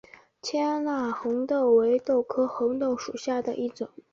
[0.41, 3.89] 纤柄红豆为豆科红豆属下的一个种。